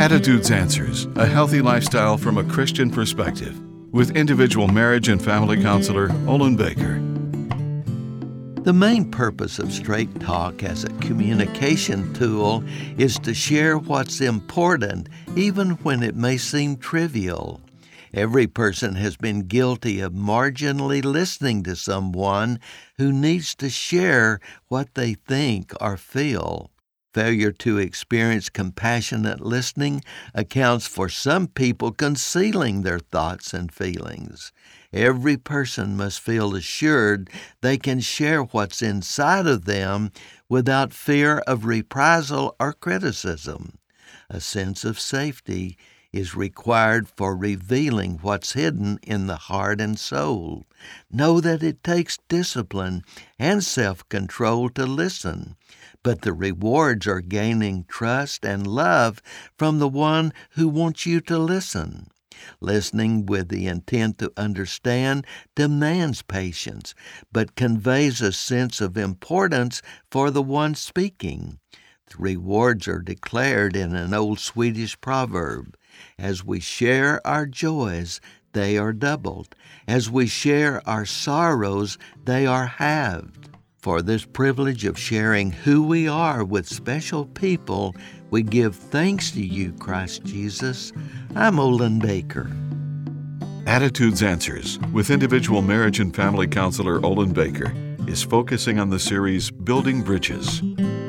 Attitudes 0.00 0.50
Answers 0.50 1.08
A 1.16 1.26
Healthy 1.26 1.60
Lifestyle 1.60 2.16
from 2.16 2.38
a 2.38 2.44
Christian 2.44 2.90
Perspective 2.90 3.60
with 3.92 4.16
individual 4.16 4.66
marriage 4.66 5.08
and 5.08 5.22
family 5.22 5.60
counselor 5.60 6.10
Olin 6.26 6.56
Baker. 6.56 6.94
The 8.62 8.72
main 8.72 9.10
purpose 9.10 9.58
of 9.58 9.70
Straight 9.70 10.18
Talk 10.18 10.62
as 10.62 10.84
a 10.84 10.98
communication 11.00 12.14
tool 12.14 12.64
is 12.96 13.18
to 13.18 13.34
share 13.34 13.76
what's 13.76 14.22
important, 14.22 15.10
even 15.36 15.72
when 15.82 16.02
it 16.02 16.16
may 16.16 16.38
seem 16.38 16.78
trivial. 16.78 17.60
Every 18.14 18.46
person 18.46 18.94
has 18.94 19.18
been 19.18 19.48
guilty 19.48 20.00
of 20.00 20.14
marginally 20.14 21.04
listening 21.04 21.62
to 21.64 21.76
someone 21.76 22.58
who 22.96 23.12
needs 23.12 23.54
to 23.56 23.68
share 23.68 24.40
what 24.68 24.94
they 24.94 25.12
think 25.12 25.74
or 25.78 25.98
feel. 25.98 26.70
Failure 27.12 27.50
to 27.50 27.76
experience 27.78 28.48
compassionate 28.48 29.40
listening 29.40 30.02
accounts 30.32 30.86
for 30.86 31.08
some 31.08 31.48
people 31.48 31.90
concealing 31.90 32.82
their 32.82 33.00
thoughts 33.00 33.52
and 33.52 33.72
feelings. 33.72 34.52
Every 34.92 35.36
person 35.36 35.96
must 35.96 36.20
feel 36.20 36.54
assured 36.54 37.28
they 37.62 37.78
can 37.78 37.98
share 37.98 38.42
what's 38.42 38.80
inside 38.80 39.48
of 39.48 39.64
them 39.64 40.12
without 40.48 40.92
fear 40.92 41.38
of 41.48 41.64
reprisal 41.64 42.54
or 42.60 42.72
criticism. 42.74 43.78
A 44.28 44.40
sense 44.40 44.84
of 44.84 45.00
safety 45.00 45.76
is 46.12 46.34
required 46.34 47.08
for 47.08 47.36
revealing 47.36 48.18
what's 48.20 48.54
hidden 48.54 48.98
in 49.02 49.28
the 49.28 49.36
heart 49.36 49.80
and 49.80 49.98
soul. 49.98 50.66
Know 51.10 51.40
that 51.40 51.62
it 51.62 51.84
takes 51.84 52.18
discipline 52.28 53.04
and 53.38 53.62
self 53.62 54.08
control 54.08 54.68
to 54.70 54.86
listen, 54.86 55.56
but 56.02 56.22
the 56.22 56.32
rewards 56.32 57.06
are 57.06 57.20
gaining 57.20 57.84
trust 57.84 58.44
and 58.44 58.66
love 58.66 59.22
from 59.56 59.78
the 59.78 59.88
one 59.88 60.32
who 60.52 60.68
wants 60.68 61.06
you 61.06 61.20
to 61.22 61.38
listen. 61.38 62.08
Listening 62.60 63.26
with 63.26 63.48
the 63.48 63.66
intent 63.66 64.18
to 64.18 64.32
understand 64.36 65.26
demands 65.54 66.22
patience, 66.22 66.94
but 67.30 67.54
conveys 67.54 68.20
a 68.20 68.32
sense 68.32 68.80
of 68.80 68.96
importance 68.96 69.80
for 70.10 70.30
the 70.30 70.42
one 70.42 70.74
speaking. 70.74 71.60
The 72.06 72.16
rewards 72.18 72.88
are 72.88 73.00
declared 73.00 73.76
in 73.76 73.94
an 73.94 74.12
old 74.12 74.40
Swedish 74.40 75.00
proverb 75.00 75.76
as 76.18 76.44
we 76.44 76.60
share 76.60 77.24
our 77.26 77.46
joys, 77.46 78.20
they 78.52 78.76
are 78.76 78.92
doubled. 78.92 79.54
As 79.86 80.10
we 80.10 80.26
share 80.26 80.82
our 80.88 81.04
sorrows, 81.04 81.98
they 82.24 82.46
are 82.46 82.66
halved. 82.66 83.48
For 83.78 84.02
this 84.02 84.26
privilege 84.26 84.84
of 84.84 84.98
sharing 84.98 85.52
who 85.52 85.82
we 85.82 86.06
are 86.06 86.44
with 86.44 86.68
special 86.68 87.24
people, 87.26 87.94
we 88.30 88.42
give 88.42 88.76
thanks 88.76 89.30
to 89.32 89.40
you, 89.40 89.72
Christ 89.72 90.22
Jesus. 90.24 90.92
I'm 91.34 91.58
Olin 91.58 91.98
Baker. 91.98 92.50
Attitudes 93.66 94.22
Answers 94.22 94.78
with 94.92 95.10
individual 95.10 95.62
marriage 95.62 96.00
and 96.00 96.14
family 96.14 96.46
counselor 96.46 97.04
Olin 97.04 97.32
Baker 97.32 97.72
is 98.06 98.22
focusing 98.22 98.78
on 98.78 98.90
the 98.90 98.98
series 98.98 99.50
Building 99.50 100.02
Bridges. 100.02 100.60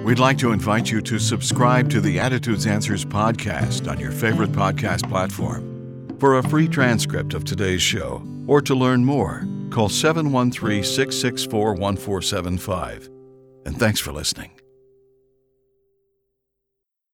We'd 0.04 0.18
like 0.18 0.40
to 0.40 0.52
invite 0.52 0.90
you 0.90 1.00
to 1.02 1.20
subscribe 1.20 1.88
to 1.92 2.02
the 2.02 2.20
Attitudes 2.20 2.66
Answers 2.66 3.06
podcast 3.06 3.88
on 3.88 4.00
your 4.00 4.12
favorite 4.12 4.52
podcast 4.52 5.08
platform. 5.08 6.18
For 6.20 6.40
a 6.40 6.44
free 6.44 6.68
transcript 6.68 7.36
of 7.36 7.44
today's 7.44 7.84
show 7.84 8.24
or 8.48 8.62
to 8.62 8.74
learn 8.74 9.06
more, 9.06 9.48
call 9.70 9.90
713 9.90 10.84
664 10.84 11.76
1475. 11.76 13.10
And 13.68 13.78
thanks 13.78 14.00
for 14.00 14.12
listening. 14.12 14.61